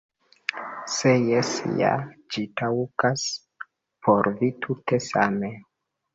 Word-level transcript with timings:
Se 0.93 1.11
jes 1.31 1.51
ja, 1.81 1.91
ĝi 2.37 2.47
taŭgas 2.63 3.27
por 4.09 4.33
vi 4.41 4.51
tute 4.67 5.03
same. 5.11 5.55